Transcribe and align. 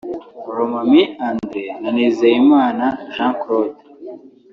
Romami 0.55 1.01
Andre 1.27 1.61
na 1.81 1.89
Nizeyimana 1.95 2.85
Jean 3.13 3.31
Claude 3.41 3.79